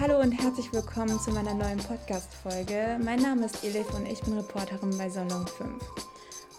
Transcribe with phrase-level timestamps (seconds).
[0.00, 2.98] Hallo und herzlich willkommen zu meiner neuen Podcast-Folge.
[3.04, 5.84] Mein Name ist Elif und ich bin Reporterin bei Salon 5.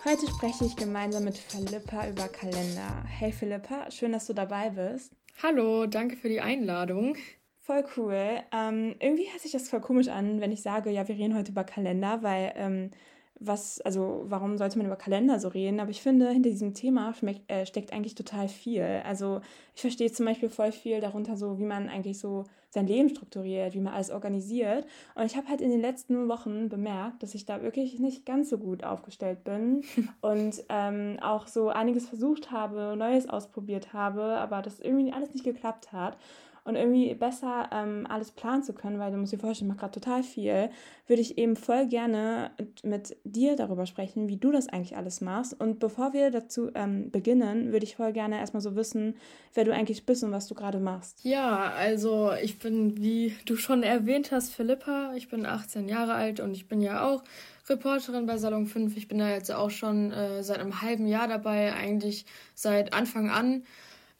[0.05, 3.03] Heute spreche ich gemeinsam mit Philippa über Kalender.
[3.07, 5.11] Hey Philippa, schön, dass du dabei bist.
[5.41, 7.15] Hallo, danke für die Einladung.
[7.61, 8.41] Voll cool.
[8.53, 11.51] Ähm, irgendwie hört sich das voll komisch an, wenn ich sage, ja, wir reden heute
[11.51, 12.91] über Kalender, weil ähm,
[13.39, 15.79] was, also warum sollte man über Kalender so reden?
[15.79, 17.15] Aber ich finde, hinter diesem Thema
[17.47, 18.83] äh, steckt eigentlich total viel.
[19.03, 19.41] Also
[19.73, 23.73] ich verstehe zum Beispiel voll viel darunter so, wie man eigentlich so sein Leben strukturiert,
[23.75, 24.85] wie man alles organisiert.
[25.13, 28.49] Und ich habe halt in den letzten Wochen bemerkt, dass ich da wirklich nicht ganz
[28.49, 29.83] so gut aufgestellt bin
[30.21, 35.43] und ähm, auch so einiges versucht habe, Neues ausprobiert habe, aber das irgendwie alles nicht
[35.43, 36.17] geklappt hat
[36.63, 39.87] und irgendwie besser ähm, alles planen zu können, weil du musst dir vorstellen, ich mache
[39.87, 40.69] gerade total viel,
[41.07, 42.51] würde ich eben voll gerne
[42.83, 45.59] mit dir darüber sprechen, wie du das eigentlich alles machst.
[45.59, 49.15] Und bevor wir dazu ähm, beginnen, würde ich voll gerne erstmal so wissen,
[49.55, 51.23] wer du eigentlich bist und was du gerade machst.
[51.23, 55.13] Ja, also ich bin, wie du schon erwähnt hast, Philippa.
[55.15, 57.23] Ich bin 18 Jahre alt und ich bin ja auch
[57.67, 58.95] Reporterin bei Salon 5.
[58.97, 63.31] Ich bin da jetzt auch schon äh, seit einem halben Jahr dabei, eigentlich seit Anfang
[63.31, 63.63] an.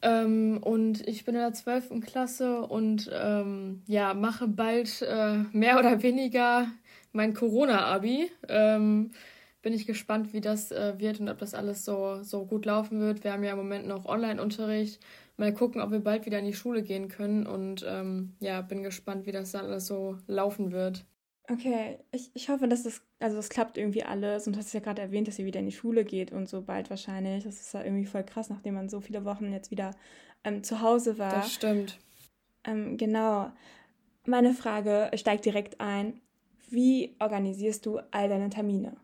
[0.02, 2.02] Ähm, und ich bin in der 12.
[2.02, 6.68] Klasse und ähm, ja, mache bald äh, mehr oder weniger
[7.12, 8.32] mein Corona-Abi.
[8.48, 9.12] Ähm,
[9.62, 13.00] bin ich gespannt, wie das äh, wird und ob das alles so, so gut laufen
[13.00, 13.24] wird.
[13.24, 15.00] Wir haben ja im Moment noch Online-Unterricht.
[15.38, 17.46] Mal gucken, ob wir bald wieder in die Schule gehen können.
[17.46, 21.06] Und ähm, ja, bin gespannt, wie das alles so laufen wird.
[21.52, 24.80] Okay, ich, ich hoffe, dass das, also es klappt irgendwie alles und du hast ja
[24.80, 27.44] gerade erwähnt, dass ihr wieder in die Schule geht und so bald wahrscheinlich.
[27.44, 29.92] Das ist ja irgendwie voll krass, nachdem man so viele Wochen jetzt wieder
[30.46, 31.34] ähm, zu Hause war.
[31.34, 32.00] Das stimmt.
[32.64, 33.52] Ähm, genau.
[34.26, 36.22] Meine Frage steigt direkt ein.
[36.70, 38.96] Wie organisierst du all deine Termine?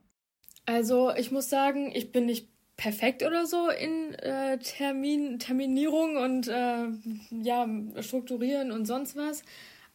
[0.66, 6.48] Also ich muss sagen, ich bin nicht perfekt oder so in äh, Termin, Terminierung und
[6.48, 6.88] äh,
[7.32, 7.68] ja,
[8.00, 9.44] strukturieren und sonst was.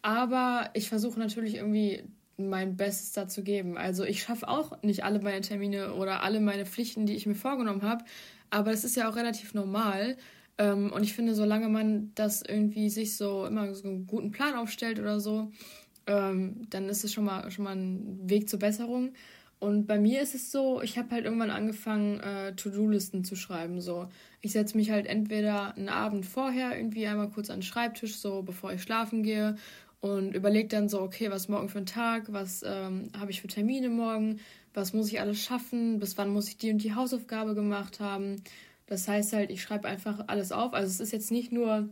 [0.03, 2.03] Aber ich versuche natürlich irgendwie
[2.36, 3.77] mein Bestes dazu geben.
[3.77, 7.34] Also ich schaffe auch nicht alle meine Termine oder alle meine Pflichten, die ich mir
[7.34, 8.05] vorgenommen habe,
[8.51, 10.17] aber es ist ja auch relativ normal.
[10.58, 14.55] Ähm, und ich finde, solange man das irgendwie sich so immer so einen guten Plan
[14.55, 15.51] aufstellt oder so,
[16.07, 19.12] ähm, dann ist es schon mal, schon mal ein Weg zur Besserung.
[19.62, 23.80] Und bei mir ist es so, ich habe halt irgendwann angefangen, äh, To-Do-Listen zu schreiben.
[23.80, 24.08] So,
[24.40, 28.42] ich setze mich halt entweder einen Abend vorher irgendwie einmal kurz an den Schreibtisch, so
[28.42, 29.55] bevor ich schlafen gehe,
[30.02, 33.46] und überlege dann so, okay, was morgen für ein Tag, was ähm, habe ich für
[33.46, 34.40] Termine morgen,
[34.74, 38.42] was muss ich alles schaffen, bis wann muss ich die und die Hausaufgabe gemacht haben.
[38.86, 40.74] Das heißt halt, ich schreibe einfach alles auf.
[40.74, 41.89] Also es ist jetzt nicht nur,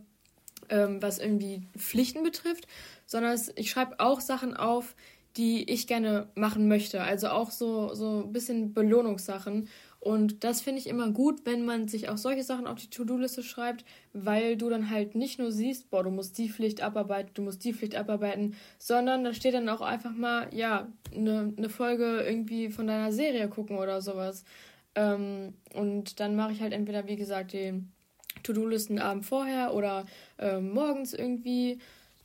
[0.67, 2.67] ähm, was irgendwie Pflichten betrifft,
[3.05, 4.93] sondern es, ich schreibe auch Sachen auf,
[5.37, 7.01] die ich gerne machen möchte.
[7.01, 9.69] Also auch so, so ein bisschen Belohnungssachen.
[10.01, 13.43] Und das finde ich immer gut, wenn man sich auch solche Sachen auf die To-Do-Liste
[13.43, 17.43] schreibt, weil du dann halt nicht nur siehst, boah, du musst die Pflicht abarbeiten, du
[17.43, 22.23] musst die Pflicht abarbeiten, sondern da steht dann auch einfach mal, ja, eine ne Folge
[22.27, 24.43] irgendwie von deiner Serie gucken oder sowas.
[24.95, 27.83] Ähm, und dann mache ich halt entweder, wie gesagt, die
[28.41, 30.05] To-Do-Listen Abend vorher oder
[30.39, 31.77] äh, morgens irgendwie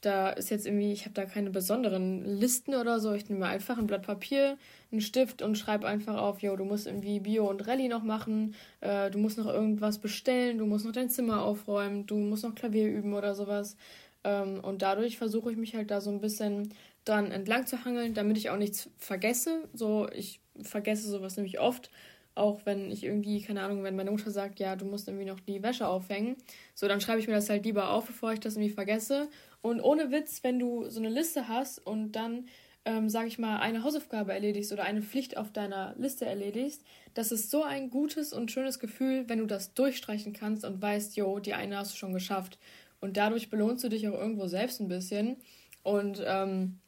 [0.07, 3.13] da ist jetzt irgendwie, ich habe da keine besonderen Listen oder so.
[3.13, 4.57] Ich nehme einfach ein Blatt Papier,
[4.93, 8.55] einen Stift und schreibe einfach auf, yo, du musst irgendwie Bio und Rallye noch machen,
[8.81, 12.55] äh, du musst noch irgendwas bestellen, du musst noch dein Zimmer aufräumen, du musst noch
[12.55, 13.77] Klavier üben oder sowas.
[14.25, 16.73] Ähm, und dadurch versuche ich mich halt da so ein bisschen
[17.05, 19.69] dran entlang zu hangeln, damit ich auch nichts vergesse.
[19.73, 21.91] So, ich vergesse sowas nämlich oft
[22.37, 25.41] auch wenn ich irgendwie, keine Ahnung, wenn meine Mutter sagt, ja, du musst irgendwie noch
[25.41, 26.37] die Wäsche aufhängen,
[26.75, 29.29] so, dann schreibe ich mir das halt lieber auf, bevor ich das irgendwie vergesse.
[29.63, 32.47] Und ohne Witz, wenn du so eine Liste hast und dann,
[32.87, 36.83] ähm, sag ich mal, eine Hausaufgabe erledigst oder eine Pflicht auf deiner Liste erledigst,
[37.15, 41.17] das ist so ein gutes und schönes Gefühl, wenn du das durchstreichen kannst und weißt,
[41.17, 42.59] jo, die eine hast du schon geschafft.
[43.01, 45.37] Und dadurch belohnst du dich auch irgendwo selbst ein bisschen
[45.83, 46.79] und ähm,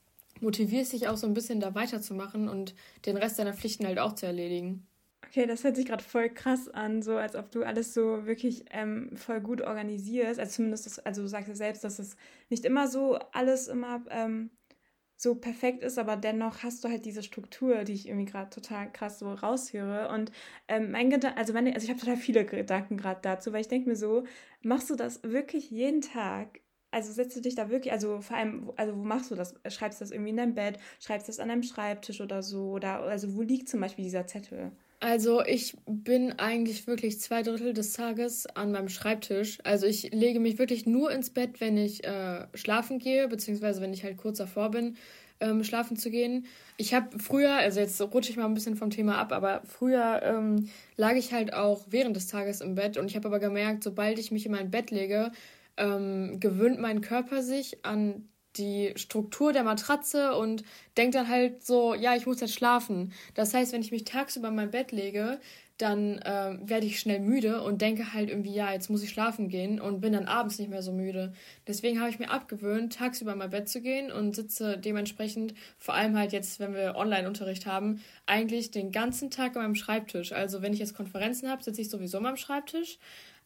[0.40, 4.14] motivierst dich auch so ein bisschen da weiterzumachen und den Rest deiner Pflichten halt auch
[4.14, 4.86] zu erledigen.
[5.26, 8.64] Okay, das hört sich gerade voll krass an, so als ob du alles so wirklich
[8.70, 10.38] ähm, voll gut organisierst.
[10.40, 12.16] Also zumindest, das, also du sagst ja selbst, dass es
[12.48, 14.50] nicht immer so alles immer ähm,
[15.20, 18.90] so perfekt ist, aber dennoch hast du halt diese Struktur, die ich irgendwie gerade total
[18.92, 20.08] krass so raushöre.
[20.10, 20.30] Und
[20.68, 23.68] ähm, mein Gedanke, also, meine, also ich habe total viele Gedanken gerade dazu, weil ich
[23.68, 24.24] denke mir so,
[24.62, 26.60] machst du das wirklich jeden Tag?
[26.92, 29.54] Also setzt du dich da wirklich, also vor allem, also wo machst du das?
[29.68, 30.78] Schreibst du das irgendwie in deinem Bett?
[31.00, 32.70] Schreibst du das an deinem Schreibtisch oder so?
[32.70, 34.72] Oder also wo liegt zum Beispiel dieser Zettel?
[35.00, 39.58] Also ich bin eigentlich wirklich zwei Drittel des Tages an meinem Schreibtisch.
[39.62, 43.92] Also ich lege mich wirklich nur ins Bett, wenn ich äh, schlafen gehe, beziehungsweise wenn
[43.94, 44.96] ich halt kurz davor bin,
[45.38, 46.46] ähm, schlafen zu gehen.
[46.78, 50.20] Ich habe früher, also jetzt rutsche ich mal ein bisschen vom Thema ab, aber früher
[50.24, 53.84] ähm, lag ich halt auch während des Tages im Bett und ich habe aber gemerkt,
[53.84, 55.30] sobald ich mich in mein Bett lege,
[55.76, 58.28] ähm, gewöhnt mein Körper sich an
[58.58, 60.64] die Struktur der Matratze und
[60.96, 63.12] denke dann halt so, ja, ich muss jetzt schlafen.
[63.34, 65.40] Das heißt, wenn ich mich tagsüber in mein Bett lege,
[65.78, 69.48] dann äh, werde ich schnell müde und denke halt irgendwie, ja, jetzt muss ich schlafen
[69.48, 71.32] gehen und bin dann abends nicht mehr so müde.
[71.68, 75.94] Deswegen habe ich mir abgewöhnt, tagsüber in mein Bett zu gehen und sitze dementsprechend, vor
[75.94, 80.32] allem halt jetzt, wenn wir Online-Unterricht haben, eigentlich den ganzen Tag an meinem Schreibtisch.
[80.32, 82.98] Also wenn ich jetzt Konferenzen habe, sitze ich sowieso an meinem Schreibtisch.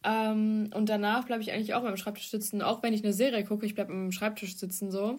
[0.05, 2.63] Ähm, und danach bleibe ich eigentlich auch meinem Schreibtisch sitzen.
[2.63, 5.19] Auch wenn ich eine Serie gucke, ich bleibe am Schreibtisch sitzen so.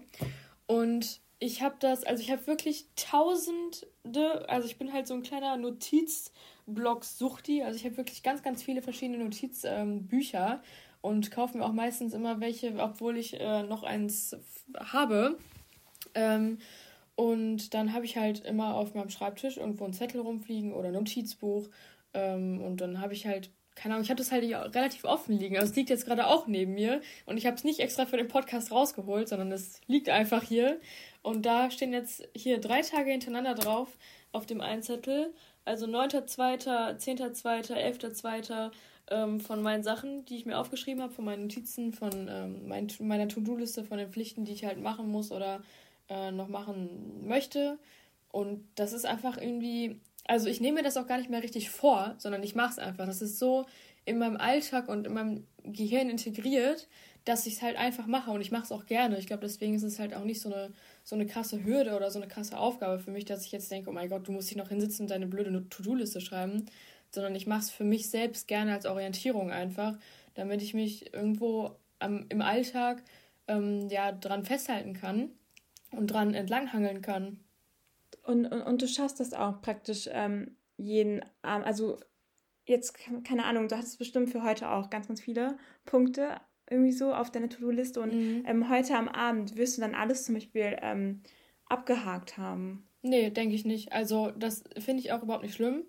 [0.66, 5.24] Und ich habe das, also ich habe wirklich tausende, also ich bin halt so ein
[5.24, 6.32] kleiner Notiz-
[6.66, 7.62] Blogs Suchti.
[7.64, 10.60] Also ich habe wirklich ganz, ganz viele verschiedene Notizbücher ähm,
[11.02, 14.36] und kaufe mir auch meistens immer welche, obwohl ich äh, noch eins
[14.80, 15.38] habe.
[16.16, 16.60] Ähm,
[17.16, 20.94] und dann habe ich halt immer auf meinem Schreibtisch irgendwo einen Zettel rumfliegen oder ein
[20.94, 21.70] Notizbuch.
[22.14, 24.44] Ähm, und dann habe ich halt, keine Ahnung, ich habe das halt
[24.76, 25.58] relativ offen liegen.
[25.58, 27.02] Also es liegt jetzt gerade auch neben mir.
[27.26, 30.80] Und ich habe es nicht extra für den Podcast rausgeholt, sondern es liegt einfach hier.
[31.22, 33.90] Und da stehen jetzt hier drei Tage hintereinander drauf
[34.32, 35.34] auf dem einen Zettel
[35.66, 38.72] also 9.2., 10.2., 11.2.
[39.12, 42.88] Ähm, von meinen Sachen, die ich mir aufgeschrieben habe, von meinen Notizen, von ähm, mein,
[43.00, 45.62] meiner To-Do-Liste, von den Pflichten, die ich halt machen muss oder
[46.10, 47.78] äh, noch machen möchte.
[48.32, 51.70] Und das ist einfach irgendwie, also ich nehme mir das auch gar nicht mehr richtig
[51.70, 53.06] vor, sondern ich mache es einfach.
[53.06, 53.66] Das ist so
[54.06, 56.88] in meinem Alltag und in meinem Gehirn integriert,
[57.26, 59.18] dass ich es halt einfach mache und ich mache es auch gerne.
[59.18, 60.74] Ich glaube, deswegen ist es halt auch nicht so eine,
[61.04, 63.90] so eine krasse Hürde oder so eine krasse Aufgabe für mich, dass ich jetzt denke,
[63.90, 66.66] oh mein Gott, du musst dich noch hinsitzen und deine blöde To-Do-Liste schreiben,
[67.12, 69.98] sondern ich mache es für mich selbst gerne als Orientierung einfach,
[70.34, 73.04] damit ich mich irgendwo am, im Alltag
[73.48, 75.30] ähm, ja dran festhalten kann
[75.92, 77.40] und dran entlanghangeln kann.
[78.24, 82.00] Und, und, und du schaffst das auch praktisch ähm, jeden Abend, also
[82.66, 86.40] jetzt, keine Ahnung, du hattest bestimmt für heute auch ganz, ganz viele Punkte,
[86.70, 88.44] irgendwie so auf deiner To-Do-Liste und mhm.
[88.48, 91.22] ähm, heute am Abend wirst du dann alles zum Beispiel ähm,
[91.66, 92.88] abgehakt haben?
[93.02, 93.92] Nee, denke ich nicht.
[93.92, 95.84] Also das finde ich auch überhaupt nicht schlimm.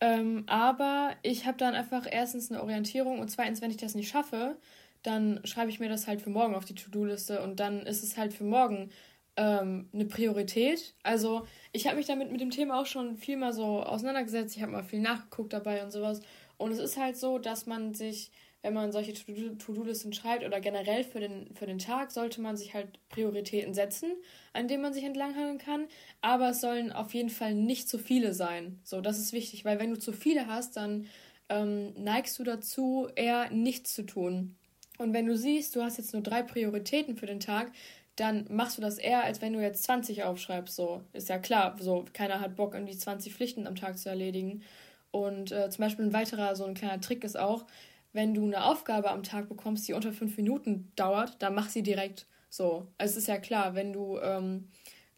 [0.00, 4.08] Ähm, aber ich habe dann einfach erstens eine Orientierung und zweitens, wenn ich das nicht
[4.08, 4.56] schaffe,
[5.02, 8.16] dann schreibe ich mir das halt für morgen auf die To-Do-Liste und dann ist es
[8.16, 8.90] halt für morgen
[9.38, 10.94] ähm, eine Priorität.
[11.02, 14.56] Also ich habe mich damit mit dem Thema auch schon viel mal so auseinandergesetzt.
[14.56, 16.20] Ich habe mal viel nachgeguckt dabei und sowas.
[16.56, 18.32] Und es ist halt so, dass man sich
[18.62, 22.74] wenn man solche To-Do-Listen schreibt oder generell für den, für den Tag, sollte man sich
[22.74, 24.10] halt Prioritäten setzen,
[24.52, 25.86] an denen man sich entlanghangeln kann.
[26.22, 28.80] Aber es sollen auf jeden Fall nicht zu viele sein.
[28.82, 31.06] So, das ist wichtig, weil wenn du zu viele hast, dann
[31.48, 34.56] ähm, neigst du dazu, eher nichts zu tun.
[34.98, 37.70] Und wenn du siehst, du hast jetzt nur drei Prioritäten für den Tag,
[38.20, 40.74] dann machst du das eher, als wenn du jetzt 20 aufschreibst.
[40.74, 44.62] So, ist ja klar, so, keiner hat Bock, irgendwie 20 Pflichten am Tag zu erledigen.
[45.10, 47.64] Und äh, zum Beispiel ein weiterer, so ein kleiner Trick ist auch,
[48.12, 51.82] wenn du eine Aufgabe am Tag bekommst, die unter fünf Minuten dauert, dann mach sie
[51.82, 52.88] direkt so.
[52.98, 54.68] Also es ist ja klar, wenn du, ähm,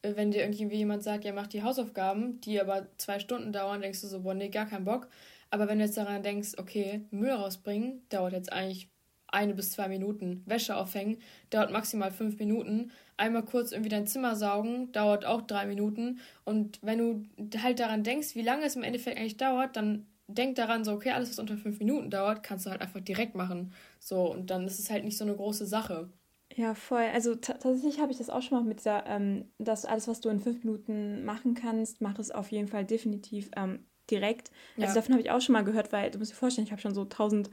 [0.03, 4.01] wenn dir irgendwie jemand sagt, ja, mach die Hausaufgaben, die aber zwei Stunden dauern, denkst
[4.03, 5.09] du so, boah, nee, gar keinen Bock.
[5.51, 8.89] Aber wenn du jetzt daran denkst, okay, Müll rausbringen, dauert jetzt eigentlich
[9.33, 10.43] eine bis zwei Minuten.
[10.47, 11.19] Wäsche aufhängen,
[11.51, 12.91] dauert maximal fünf Minuten.
[13.17, 16.21] Einmal kurz irgendwie dein Zimmer saugen, dauert auch drei Minuten.
[16.45, 17.23] Und wenn du
[17.63, 21.11] halt daran denkst, wie lange es im Endeffekt eigentlich dauert, dann denk daran, so, okay,
[21.11, 23.73] alles, was unter fünf Minuten dauert, kannst du halt einfach direkt machen.
[23.99, 26.09] So, und dann ist es halt nicht so eine große Sache.
[26.57, 27.05] Ja, voll.
[27.13, 30.29] Also tatsächlich habe ich das auch schon mal mit dieser, ähm, dass alles, was du
[30.29, 34.51] in fünf Minuten machen kannst, mach es auf jeden Fall definitiv ähm, direkt.
[34.77, 34.95] Also ja.
[34.95, 36.95] davon habe ich auch schon mal gehört, weil du musst dir vorstellen, ich habe schon
[36.95, 37.51] so tausend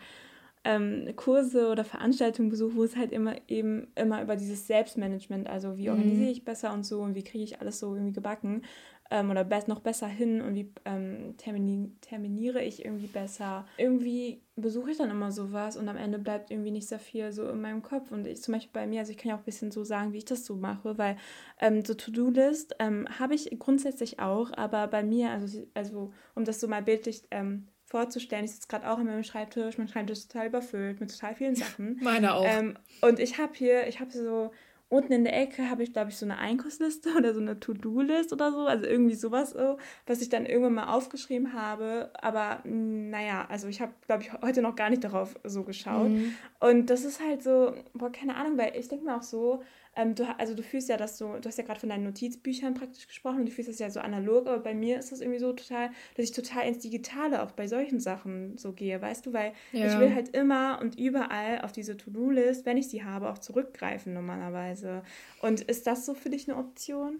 [0.67, 5.77] ähm, Kurse oder Veranstaltungen besucht, wo es halt immer eben immer über dieses Selbstmanagement, also
[5.77, 5.91] wie mhm.
[5.91, 8.63] organisiere ich besser und so und wie kriege ich alles so irgendwie gebacken
[9.09, 13.65] ähm, oder be noch besser hin und wie ähm, termini terminiere ich irgendwie besser.
[13.77, 17.49] Irgendwie besuche ich dann immer sowas und am Ende bleibt irgendwie nicht sehr viel so
[17.49, 18.11] in meinem Kopf.
[18.11, 20.11] Und ich zum Beispiel bei mir, also ich kann ja auch ein bisschen so sagen,
[20.11, 21.17] wie ich das so mache, weil
[21.59, 26.59] ähm, so To-Do-List ähm, habe ich grundsätzlich auch, aber bei mir, also, also um das
[26.59, 28.45] so mal bildlich ähm, vorzustellen.
[28.45, 31.55] Ich sitze gerade auch an meinem Schreibtisch, mein Schreibtisch ist total überfüllt mit total vielen
[31.55, 31.99] Sachen.
[32.03, 32.45] Meine auch.
[32.45, 34.51] Ähm, und ich habe hier, ich habe so
[34.89, 38.31] Unten in der Ecke habe ich, glaube ich, so eine Einkaufsliste oder so eine To-Do-List
[38.31, 38.59] oder so.
[38.59, 42.09] Also irgendwie sowas, so, was ich dann irgendwann mal aufgeschrieben habe.
[42.21, 46.09] Aber mm, naja, also ich habe, glaube ich, heute noch gar nicht darauf so geschaut.
[46.09, 46.35] Mhm.
[46.61, 49.61] Und das ist halt so, boah, keine Ahnung, weil ich denke mir auch so,
[49.97, 52.75] ähm, du, also du fühlst ja das so, du hast ja gerade von deinen Notizbüchern
[52.75, 55.39] praktisch gesprochen und du fühlst das ja so analog, aber bei mir ist das irgendwie
[55.39, 59.33] so total, dass ich total ins Digitale auch bei solchen Sachen so gehe, weißt du,
[59.33, 59.87] weil ja.
[59.87, 64.13] ich will halt immer und überall auf diese To-Do-List, wenn ich sie habe, auch zurückgreifen
[64.13, 65.01] normalerweise.
[65.41, 67.19] Und ist das so für dich eine Option?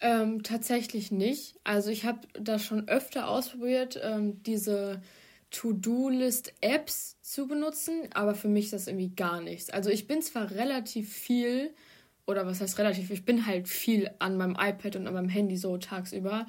[0.00, 1.58] Ähm, tatsächlich nicht.
[1.64, 5.02] Also ich habe das schon öfter ausprobiert, ähm, diese
[5.50, 9.70] To-Do-List-Apps zu benutzen, aber für mich ist das irgendwie gar nichts.
[9.70, 11.72] Also ich bin zwar relativ viel
[12.26, 15.56] oder was heißt relativ, ich bin halt viel an meinem iPad und an meinem Handy
[15.56, 16.46] so tagsüber.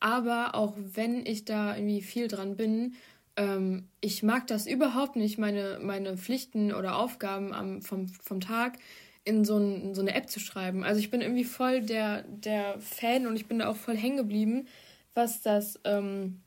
[0.00, 2.94] Aber auch wenn ich da irgendwie viel dran bin,
[3.36, 8.78] ähm, ich mag das überhaupt nicht, meine, meine Pflichten oder Aufgaben am, vom, vom Tag
[9.24, 10.84] in so, ein, in so eine App zu schreiben.
[10.84, 14.16] Also ich bin irgendwie voll der, der Fan und ich bin da auch voll hängen
[14.16, 14.66] geblieben,
[15.14, 16.40] was das ähm,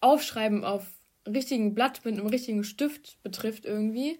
[0.00, 0.86] Aufschreiben auf
[1.26, 4.18] richtigen Blatt mit einem richtigen Stift betrifft irgendwie.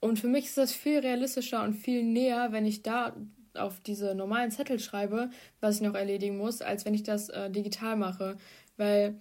[0.00, 3.16] Und für mich ist das viel realistischer und viel näher, wenn ich da
[3.58, 7.50] auf diese normalen Zettel schreibe, was ich noch erledigen muss, als wenn ich das äh,
[7.50, 8.36] digital mache.
[8.76, 9.16] Weil,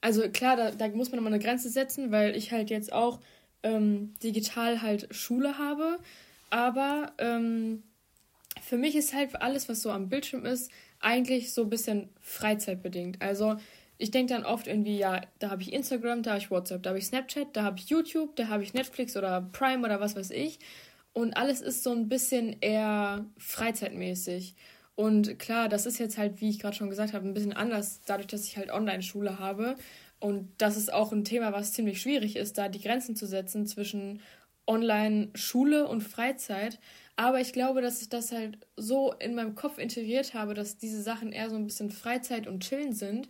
[0.00, 3.20] also klar, da, da muss man nochmal eine Grenze setzen, weil ich halt jetzt auch
[3.62, 5.98] ähm, digital halt Schule habe.
[6.50, 7.82] Aber ähm,
[8.62, 13.22] für mich ist halt alles, was so am Bildschirm ist, eigentlich so ein bisschen freizeitbedingt.
[13.22, 13.56] Also
[13.98, 16.90] ich denke dann oft irgendwie, ja, da habe ich Instagram, da habe ich WhatsApp, da
[16.90, 20.16] habe ich Snapchat, da habe ich YouTube, da habe ich Netflix oder Prime oder was
[20.16, 20.60] weiß ich.
[21.18, 24.54] Und alles ist so ein bisschen eher freizeitmäßig.
[24.94, 28.02] Und klar, das ist jetzt halt, wie ich gerade schon gesagt habe, ein bisschen anders,
[28.06, 29.74] dadurch, dass ich halt Online-Schule habe.
[30.20, 33.66] Und das ist auch ein Thema, was ziemlich schwierig ist, da die Grenzen zu setzen
[33.66, 34.20] zwischen
[34.68, 36.78] Online-Schule und Freizeit.
[37.16, 41.02] Aber ich glaube, dass ich das halt so in meinem Kopf integriert habe, dass diese
[41.02, 43.28] Sachen eher so ein bisschen Freizeit und Chillen sind,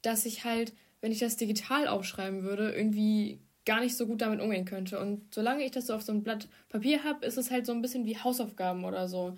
[0.00, 4.40] dass ich halt, wenn ich das digital aufschreiben würde, irgendwie gar nicht so gut damit
[4.40, 4.98] umgehen könnte.
[4.98, 7.72] Und solange ich das so auf so einem Blatt Papier habe, ist es halt so
[7.72, 9.36] ein bisschen wie Hausaufgaben oder so.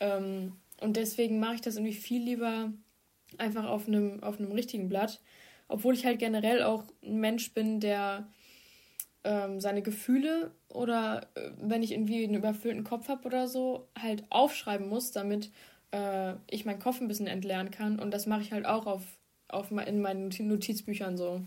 [0.00, 2.72] Ähm, und deswegen mache ich das irgendwie viel lieber
[3.38, 5.20] einfach auf einem, auf richtigen Blatt.
[5.68, 8.26] Obwohl ich halt generell auch ein Mensch bin, der
[9.24, 14.24] ähm, seine Gefühle oder äh, wenn ich irgendwie einen überfüllten Kopf habe oder so, halt
[14.30, 15.50] aufschreiben muss, damit
[15.90, 17.98] äh, ich meinen Kopf ein bisschen entleeren kann.
[17.98, 19.02] Und das mache ich halt auch auf,
[19.48, 21.42] auf in meinen Notizbüchern so.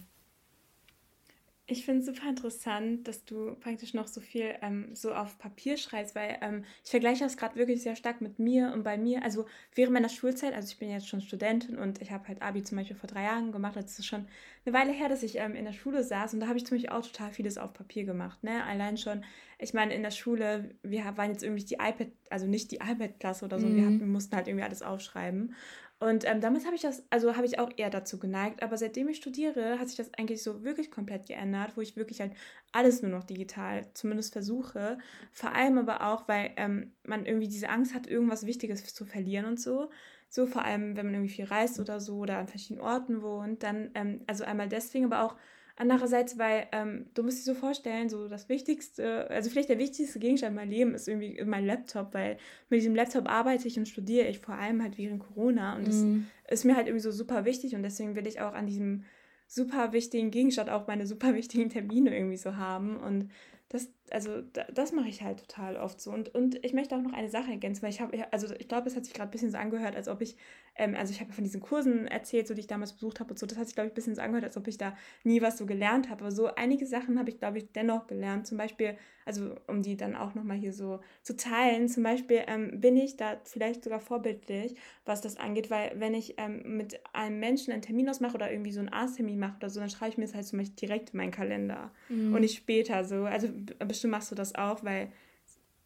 [1.72, 5.78] Ich finde es super interessant, dass du praktisch noch so viel ähm, so auf Papier
[5.78, 9.24] schreibst, weil ähm, ich vergleiche das gerade wirklich sehr stark mit mir und bei mir.
[9.24, 9.46] Also
[9.76, 12.80] während meiner Schulzeit, also ich bin jetzt schon Studentin und ich habe halt Abi zum
[12.80, 13.76] Beispiel vor drei Jahren gemacht.
[13.76, 14.26] Das ist schon
[14.66, 16.78] eine Weile her, dass ich ähm, in der Schule saß und da habe ich zum
[16.78, 18.44] Beispiel auch total vieles auf Papier gemacht.
[18.44, 18.64] Ne?
[18.64, 19.24] Allein schon,
[19.60, 23.46] ich meine, in der Schule, wir waren jetzt irgendwie die iPad, also nicht die iPad-Klasse
[23.46, 23.76] oder so, mhm.
[23.76, 25.54] wir, hatten, wir mussten halt irgendwie alles aufschreiben.
[26.00, 29.10] Und ähm, damals habe ich das, also habe ich auch eher dazu geneigt, aber seitdem
[29.10, 32.32] ich studiere, hat sich das eigentlich so wirklich komplett geändert, wo ich wirklich halt
[32.72, 34.98] alles nur noch digital zumindest versuche.
[35.34, 39.46] Vor allem aber auch, weil ähm, man irgendwie diese Angst hat, irgendwas Wichtiges zu verlieren
[39.46, 39.89] und so.
[40.29, 43.63] So vor allem, wenn man irgendwie viel reist oder so oder an verschiedenen Orten wohnt,
[43.63, 45.36] dann, ähm, also einmal deswegen, aber auch
[45.82, 50.20] Andererseits, weil ähm, du musst dir so vorstellen, so das Wichtigste, also vielleicht der wichtigste
[50.20, 52.36] Gegenstand in meinem Leben ist irgendwie mein Laptop, weil
[52.68, 55.96] mit diesem Laptop arbeite ich und studiere ich vor allem halt während Corona und das
[55.96, 56.28] mhm.
[56.50, 59.06] ist mir halt irgendwie so super wichtig und deswegen will ich auch an diesem
[59.48, 63.30] super wichtigen Gegenstand auch meine super wichtigen Termine irgendwie so haben und
[63.70, 64.42] das, also
[64.74, 66.12] das mache ich halt total oft so.
[66.12, 68.88] Und, und ich möchte auch noch eine Sache ergänzen, weil ich habe, also ich glaube,
[68.90, 70.36] es hat sich gerade ein bisschen so angehört, als ob ich,
[70.80, 73.38] ähm, also ich habe von diesen Kursen erzählt, so die ich damals besucht habe und
[73.38, 75.42] so, das hat sich, glaube ich, ein bisschen so angehört, als ob ich da nie
[75.42, 76.22] was so gelernt habe.
[76.22, 78.48] Aber so einige Sachen habe ich, glaube ich, dennoch gelernt.
[78.48, 82.80] Zum Beispiel, also um die dann auch nochmal hier so zu teilen, zum Beispiel ähm,
[82.80, 87.40] bin ich da vielleicht sogar vorbildlich, was das angeht, weil wenn ich ähm, mit einem
[87.40, 90.18] Menschen einen Termin ausmache oder irgendwie so einen Arzttermin mache oder so, dann schreibe ich
[90.18, 92.34] mir das halt zum Beispiel direkt in meinen Kalender mhm.
[92.34, 93.26] und nicht später so.
[93.26, 93.50] Also
[93.86, 95.12] bestimmt machst du das auch, weil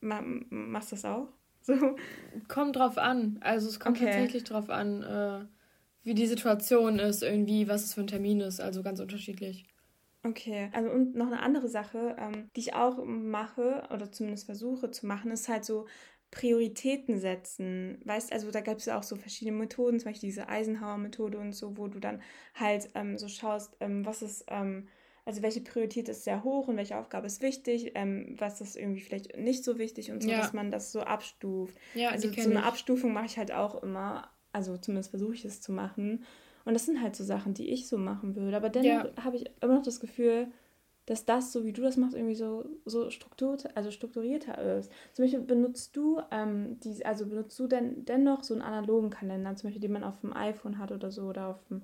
[0.01, 1.29] machst du das auch?
[1.65, 1.95] So.
[2.49, 3.37] Kommt drauf an.
[3.41, 4.07] Also es kommt okay.
[4.07, 5.45] tatsächlich drauf an, äh,
[6.03, 8.59] wie die Situation ist, irgendwie, was es für ein Termin ist.
[8.59, 9.65] Also ganz unterschiedlich.
[10.25, 14.89] Okay, also und noch eine andere Sache, ähm, die ich auch mache oder zumindest versuche
[14.89, 15.85] zu machen, ist halt so
[16.31, 17.99] Prioritäten setzen.
[18.05, 21.53] Weißt also da gab es ja auch so verschiedene Methoden, zum Beispiel diese Eisenhower-Methode und
[21.53, 22.21] so, wo du dann
[22.55, 24.87] halt ähm, so schaust, ähm, was ist ähm,
[25.25, 29.01] also welche Priorität ist sehr hoch und welche Aufgabe ist wichtig, ähm, was ist irgendwie
[29.01, 30.37] vielleicht nicht so wichtig und so, ja.
[30.37, 31.77] dass man das so abstuft.
[31.93, 32.65] Ja, also so eine ich.
[32.65, 36.25] Abstufung mache ich halt auch immer, also zumindest versuche ich es zu machen.
[36.65, 38.55] Und das sind halt so Sachen, die ich so machen würde.
[38.55, 39.23] Aber dennoch ja.
[39.23, 40.47] habe ich immer noch das Gefühl,
[41.05, 44.91] dass das, so wie du das machst, irgendwie so, so strukturiert, also strukturierter ist.
[45.11, 49.55] Zum Beispiel benutzt du, ähm, die, also benutzt du denn dennoch so einen analogen Kalender,
[49.55, 51.83] zum Beispiel, den man auf dem iPhone hat oder so oder auf dem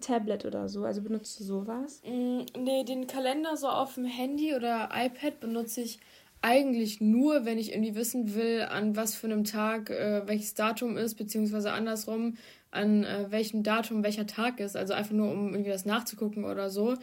[0.00, 0.84] Tablet oder so?
[0.84, 2.00] Also benutzt du sowas?
[2.04, 5.98] Mm, nee, den Kalender so auf dem Handy oder iPad benutze ich
[6.40, 10.96] eigentlich nur, wenn ich irgendwie wissen will, an was für einem Tag äh, welches Datum
[10.96, 12.36] ist, beziehungsweise andersrum,
[12.72, 14.76] an äh, welchem Datum welcher Tag ist.
[14.76, 16.96] Also einfach nur, um irgendwie das nachzugucken oder so.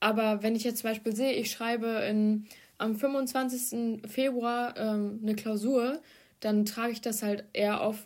[0.00, 2.46] Aber wenn ich jetzt zum Beispiel sehe, ich schreibe in,
[2.76, 4.02] am 25.
[4.10, 6.02] Februar ähm, eine Klausur,
[6.40, 8.04] dann trage ich das halt eher auf,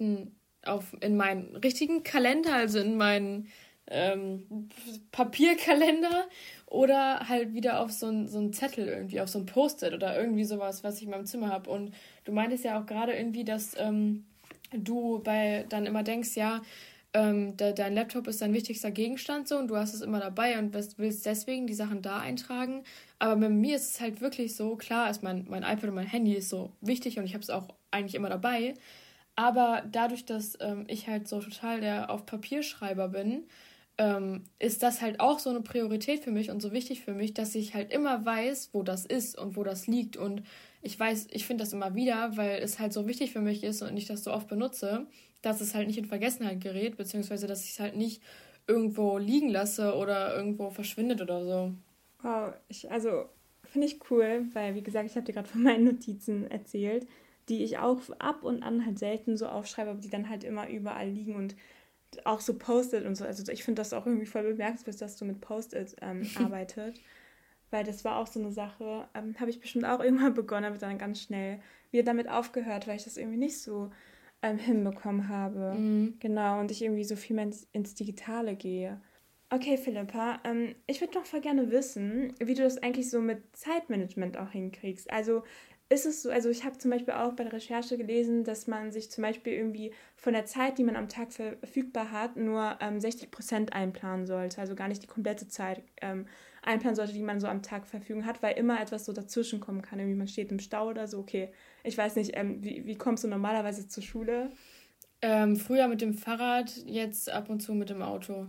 [0.65, 3.49] auf in meinen richtigen Kalender, also in meinen
[3.89, 4.69] ähm,
[5.13, 6.27] Papierkalender
[6.67, 10.45] oder halt wieder auf so einen so Zettel irgendwie, auf so ein Post-it oder irgendwie
[10.45, 11.71] sowas, was ich in meinem Zimmer habe.
[11.71, 14.25] Und du meintest ja auch gerade irgendwie, dass ähm,
[14.73, 16.63] du bei dann immer denkst, ja,
[17.15, 20.59] ähm, de, dein Laptop ist dein wichtigster Gegenstand so und du hast es immer dabei
[20.59, 22.83] und willst deswegen die Sachen da eintragen.
[23.19, 26.07] Aber bei mir ist es halt wirklich so, klar ist mein, mein iPad und mein
[26.07, 28.75] Handy ist so wichtig und ich habe es auch eigentlich immer dabei.
[29.37, 33.45] Aber dadurch, dass ähm, ich halt so total der auf Papierschreiber bin,
[33.99, 37.35] ähm, ist das halt auch so eine Priorität für mich und so wichtig für mich,
[37.35, 40.17] dass ich halt immer weiß, wo das ist und wo das liegt.
[40.17, 40.43] Und
[40.83, 43.83] ich weiß, ich finde das immer wieder, weil es halt so wichtig für mich ist
[43.83, 45.07] und ich das so oft benutze
[45.47, 48.23] dass es halt nicht in Vergessenheit gerät, beziehungsweise dass ich es halt nicht
[48.67, 51.73] irgendwo liegen lasse oder irgendwo verschwindet oder so.
[52.23, 53.27] Wow, ich, also
[53.63, 57.07] finde ich cool, weil wie gesagt, ich habe dir gerade von meinen Notizen erzählt,
[57.49, 60.69] die ich auch ab und an halt selten so aufschreibe, aber die dann halt immer
[60.69, 61.55] überall liegen und
[62.25, 63.25] auch so Post-it und so.
[63.25, 67.01] Also ich finde das auch irgendwie voll bemerkenswert, dass du mit Post-it ähm, arbeitet.
[67.71, 70.79] Weil das war auch so eine Sache, ähm, habe ich bestimmt auch irgendwann begonnen, aber
[70.79, 71.61] dann ganz schnell
[71.91, 73.91] wieder damit aufgehört, weil ich das irgendwie nicht so
[74.43, 75.75] ähm, hinbekommen habe.
[75.75, 76.17] Mhm.
[76.21, 79.01] Genau, und ich irgendwie so viel mehr ins, Digitale gehe.
[79.51, 83.57] Okay, Philippa, ähm, ich würde noch voll gerne wissen, wie du das eigentlich so mit
[83.57, 85.11] Zeitmanagement auch hinkriegst.
[85.11, 85.45] Also
[85.89, 88.91] ist es so, also ich habe zum Beispiel auch bei der Recherche gelesen, dass man
[88.91, 92.99] sich zum Beispiel irgendwie von der Zeit, die man am Tag verfügbar hat, nur ähm,
[92.99, 94.61] 60 Prozent einplanen sollte.
[94.61, 96.27] Also gar nicht die komplette Zeit ähm,
[96.63, 99.81] einplanen sollte, die man so am Tag Verfügung hat, weil immer etwas so dazwischen kommen
[99.81, 100.01] kann.
[100.01, 101.51] Irgendwie man steht im Stau oder so, okay.
[101.85, 104.51] Ich weiß nicht, ähm, wie, wie kommst du normalerweise zur Schule?
[105.23, 108.49] Ähm, früher mit dem Fahrrad, jetzt ab und zu mit dem Auto.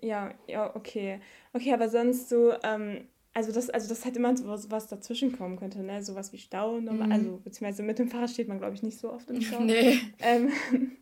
[0.00, 1.20] Ja, ja, okay.
[1.52, 5.32] Okay, aber sonst so, ähm, also das, also das hat immer so was, was dazwischen
[5.32, 6.02] kommen könnte, ne?
[6.02, 7.12] Sowas wie Stau, mhm.
[7.12, 9.60] also beziehungsweise mit dem Fahrrad steht man, glaube ich, nicht so oft im Stau.
[9.68, 9.98] Nee.
[10.20, 10.50] Ähm,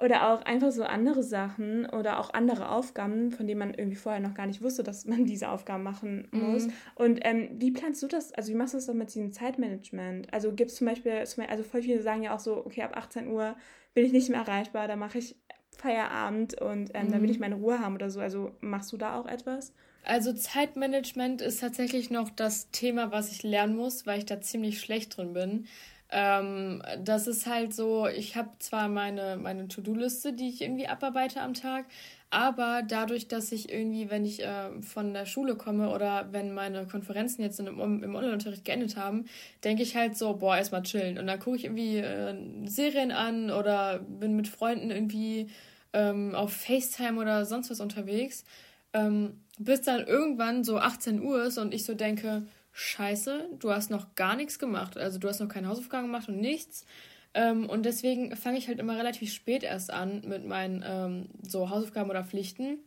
[0.00, 4.20] oder auch einfach so andere Sachen oder auch andere Aufgaben, von denen man irgendwie vorher
[4.20, 6.66] noch gar nicht wusste, dass man diese Aufgaben machen muss.
[6.66, 6.72] Mhm.
[6.94, 10.32] Und ähm, wie planst du das, also wie machst du das dann mit diesem Zeitmanagement?
[10.32, 13.28] Also gibt es zum Beispiel, also voll viele sagen ja auch so, okay, ab 18
[13.28, 13.56] Uhr
[13.94, 15.36] bin ich nicht mehr erreichbar, da mache ich
[15.76, 17.12] Feierabend und ähm, mhm.
[17.12, 18.20] dann will ich meine Ruhe haben oder so.
[18.20, 19.72] Also machst du da auch etwas?
[20.04, 24.80] Also Zeitmanagement ist tatsächlich noch das Thema, was ich lernen muss, weil ich da ziemlich
[24.80, 25.66] schlecht drin bin.
[26.10, 31.40] Ähm, das ist halt so, ich habe zwar meine, meine To-Do-Liste, die ich irgendwie abarbeite
[31.40, 31.86] am Tag,
[32.28, 36.86] aber dadurch, dass ich irgendwie, wenn ich äh, von der Schule komme oder wenn meine
[36.86, 39.24] Konferenzen jetzt im, im Online-Unterricht geendet haben,
[39.64, 41.18] denke ich halt so, boah, erstmal chillen.
[41.18, 42.34] Und dann gucke ich irgendwie äh,
[42.66, 45.48] Serien an oder bin mit Freunden irgendwie
[45.94, 48.44] ähm, auf FaceTime oder sonst was unterwegs.
[48.94, 53.90] Ähm, bis dann irgendwann so 18 Uhr ist und ich so denke, scheiße, du hast
[53.90, 54.96] noch gar nichts gemacht.
[54.96, 56.86] Also du hast noch keine Hausaufgaben gemacht und nichts.
[57.34, 61.70] Ähm, und deswegen fange ich halt immer relativ spät erst an mit meinen ähm, so
[61.70, 62.78] Hausaufgaben oder Pflichten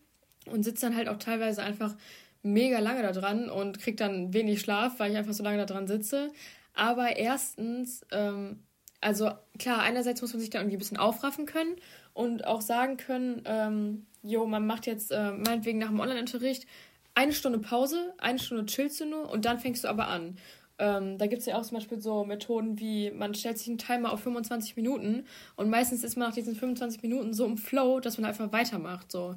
[0.50, 1.96] und sitze dann halt auch teilweise einfach
[2.44, 5.66] mega lange da dran und krieg dann wenig Schlaf, weil ich einfach so lange da
[5.66, 6.32] dran sitze.
[6.74, 8.64] Aber erstens, ähm,
[9.02, 11.76] also klar, einerseits muss man sich da irgendwie ein bisschen aufraffen können
[12.14, 16.68] und auch sagen können, ähm, jo, man macht jetzt äh, meinetwegen nach dem Online-Unterricht
[17.16, 20.38] eine Stunde Pause, eine Stunde chillst du nur und dann fängst du aber an.
[20.80, 23.80] Ähm, da gibt es ja auch zum Beispiel so Methoden wie, man stellt sich einen
[23.80, 28.00] Timer auf 25 Minuten und meistens ist man nach diesen 25 Minuten so im Flow,
[28.00, 29.12] dass man einfach weitermacht.
[29.12, 29.36] So.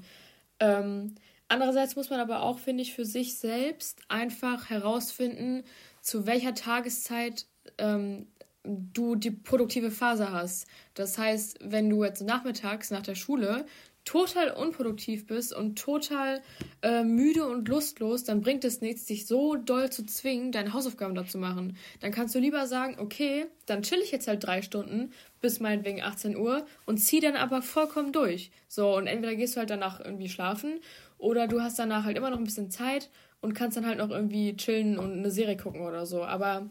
[0.59, 1.15] Ähm,
[1.49, 5.65] andererseits muss man aber auch, finde ich, für sich selbst einfach herausfinden,
[6.03, 7.47] zu welcher Tageszeit
[7.79, 8.27] ähm,
[8.65, 10.67] du die produktive Phase hast.
[10.95, 13.65] Das heißt, wenn du jetzt nachmittags nach der Schule
[14.05, 16.43] total unproduktiv bist und total
[16.83, 21.15] äh, müde und lustlos, dann bringt es nichts, dich so doll zu zwingen, deine Hausaufgaben
[21.15, 21.77] dazu machen.
[22.01, 26.03] Dann kannst du lieber sagen, okay, dann chill ich jetzt halt drei Stunden bis meinetwegen
[26.03, 28.51] 18 Uhr und zieh dann aber vollkommen durch.
[28.69, 30.81] So, und entweder gehst du halt danach irgendwie schlafen
[31.19, 33.11] oder du hast danach halt immer noch ein bisschen Zeit
[33.41, 36.25] und kannst dann halt noch irgendwie chillen und eine Serie gucken oder so.
[36.25, 36.69] Aber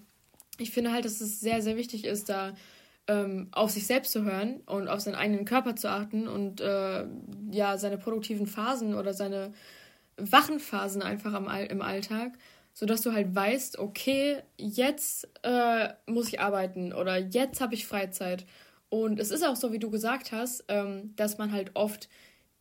[0.57, 2.53] ich finde halt, dass es sehr, sehr wichtig ist, da
[3.09, 7.05] ähm, auf sich selbst zu hören und auf seinen eigenen Körper zu achten und äh,
[7.49, 9.51] ja, seine produktiven Phasen oder seine
[10.15, 12.33] wachen Phasen einfach am, im Alltag,
[12.73, 18.45] sodass du halt weißt, okay, jetzt äh, muss ich arbeiten oder jetzt habe ich Freizeit.
[18.89, 22.09] Und es ist auch so, wie du gesagt hast, ähm, dass man halt oft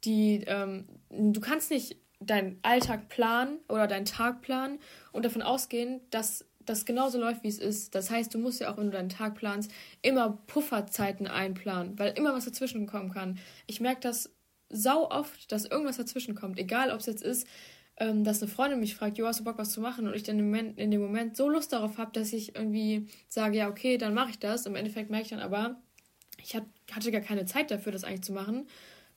[0.04, 4.78] die, ähm, du kannst nicht deinen Alltag planen oder deinen Tag planen
[5.12, 7.94] und davon ausgehen, dass das genauso läuft, wie es ist.
[7.94, 9.70] Das heißt, du musst ja auch, wenn du deinen Tag planst,
[10.02, 13.38] immer Pufferzeiten einplanen, weil immer was dazwischen kommen kann.
[13.66, 14.30] Ich merke das
[14.68, 16.58] sau oft, dass irgendwas dazwischen kommt.
[16.58, 17.46] Egal, ob es jetzt ist,
[17.96, 20.06] ähm, dass eine Freundin mich fragt, jo, hast du Bock, was zu machen?
[20.06, 23.08] Und ich dann im Moment, in dem Moment so Lust darauf habe, dass ich irgendwie
[23.28, 24.66] sage, ja, okay, dann mache ich das.
[24.66, 25.80] Im Endeffekt merke ich dann aber,
[26.42, 28.68] ich hatte gar keine Zeit dafür, das eigentlich zu machen,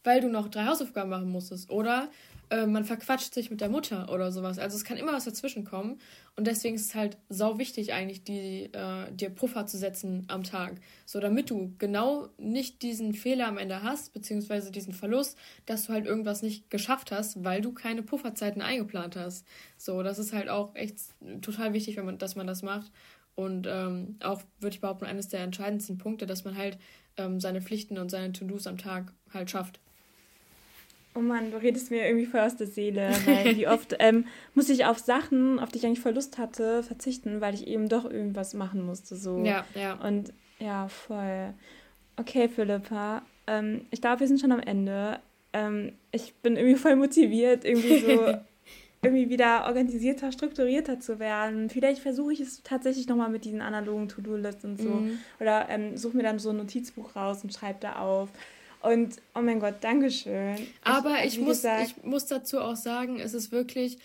[0.04, 1.70] weil du noch drei Hausaufgaben machen musstest.
[1.70, 2.10] Oder
[2.52, 4.60] äh, man verquatscht sich mit der Mutter oder sowas.
[4.60, 6.00] Also es kann immer was dazwischen kommen.
[6.36, 10.44] Und deswegen ist es halt sau wichtig, eigentlich, die, äh, dir Puffer zu setzen am
[10.44, 10.82] Tag.
[11.06, 15.94] So, damit du genau nicht diesen Fehler am Ende hast, beziehungsweise diesen Verlust, dass du
[15.94, 19.48] halt irgendwas nicht geschafft hast, weil du keine Pufferzeiten eingeplant hast.
[19.78, 20.98] So, das ist halt auch echt
[21.42, 22.92] total wichtig, wenn man, dass man das macht.
[23.34, 26.78] Und ähm, auch, würde ich behaupten, eines der entscheidendsten Punkte, dass man halt
[27.16, 29.80] ähm, seine Pflichten und seine To-Dos am Tag halt schafft.
[31.14, 34.70] Oh Mann, du redest mir irgendwie voll aus der Seele, weil wie oft ähm, muss
[34.70, 38.06] ich auf Sachen, auf die ich eigentlich voll Lust hatte, verzichten, weil ich eben doch
[38.06, 39.16] irgendwas machen musste.
[39.16, 39.44] So.
[39.44, 39.96] Ja, ja.
[39.96, 41.54] Und ja, voll.
[42.18, 45.20] Okay, Philippa, ähm, ich glaube, wir sind schon am Ende.
[45.54, 48.34] Ähm, ich bin irgendwie voll motiviert, irgendwie so
[49.04, 51.70] irgendwie wieder organisierter, strukturierter zu werden.
[51.70, 54.90] Vielleicht versuche ich es tatsächlich nochmal mit diesen analogen To-Do-Lists und so.
[54.90, 55.20] Mhm.
[55.40, 58.30] Oder ähm, suche mir dann so ein Notizbuch raus und schreibe da auf.
[58.82, 60.58] Und oh mein Gott, Dankeschön.
[60.84, 64.00] Aber ich, ich muss, ich muss dazu auch sagen, es ist wirklich,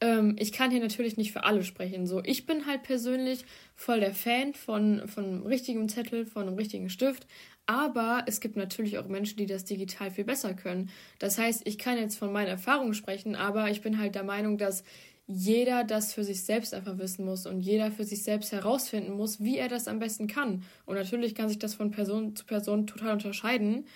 [0.00, 2.06] ähm, ich kann hier natürlich nicht für alle sprechen.
[2.06, 6.56] So, ich bin halt persönlich voll der Fan von, von einem richtigen Zettel, von einem
[6.56, 7.26] richtigen Stift.
[7.66, 10.90] Aber es gibt natürlich auch Menschen, die das digital viel besser können.
[11.18, 14.56] Das heißt, ich kann jetzt von meiner Erfahrung sprechen, aber ich bin halt der Meinung,
[14.56, 14.84] dass
[15.28, 19.40] jeder das für sich selbst einfach wissen muss und jeder für sich selbst herausfinden muss,
[19.40, 20.62] wie er das am besten kann.
[20.84, 23.86] Und natürlich kann sich das von Person zu Person total unterscheiden.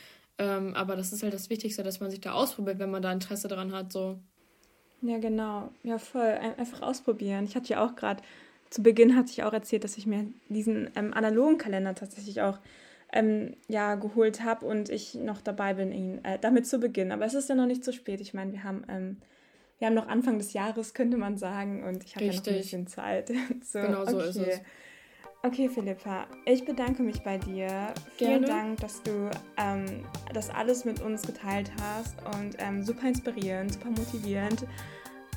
[0.41, 3.13] Ähm, aber das ist halt das Wichtigste, dass man sich da ausprobiert, wenn man da
[3.13, 3.93] Interesse daran hat.
[3.93, 4.19] So.
[5.03, 5.71] Ja, genau.
[5.83, 6.39] Ja, voll.
[6.57, 7.45] Einfach ausprobieren.
[7.45, 8.23] Ich hatte ja auch gerade,
[8.71, 12.59] zu Beginn hatte ich auch erzählt, dass ich mir diesen ähm, analogen Kalender tatsächlich auch
[13.13, 17.13] ähm, ja, geholt habe und ich noch dabei bin, ihn äh, damit zu beginnen.
[17.13, 18.23] Aber es ist ja noch nicht zu spät.
[18.23, 19.19] Ich meine, wir haben, ähm,
[19.79, 22.55] wir haben noch Anfang des Jahres, könnte man sagen, und ich habe ja noch ein
[22.55, 23.31] bisschen Zeit.
[23.63, 24.29] so, genau so okay.
[24.31, 24.61] ist es.
[25.43, 27.95] Okay, Philippa, ich bedanke mich bei dir.
[28.17, 28.47] Vielen Gerne.
[28.47, 33.89] Dank, dass du ähm, das alles mit uns geteilt hast und ähm, super inspirierend, super
[33.89, 34.67] motivierend.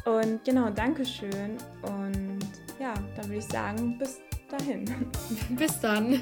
[0.03, 1.57] Und genau, Dankeschön.
[1.83, 2.39] Und
[2.81, 4.85] ja, dann würde ich sagen, bis dahin.
[5.57, 6.19] Bis dann.